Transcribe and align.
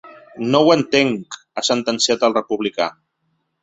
No 0.55 0.61
ho 0.67 0.71
entenc, 0.77 1.39
ha 1.61 1.65
sentenciat 1.71 2.29
el 2.31 2.39
republicà. 2.43 2.93